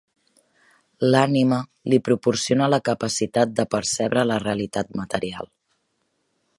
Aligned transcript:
L'ànima 1.15 1.59
li 1.93 1.99
proporciona 2.09 2.71
la 2.75 2.81
capacitat 2.91 3.53
de 3.61 3.67
percebre 3.77 4.25
la 4.31 4.41
realitat 4.47 4.95
material. 5.03 5.51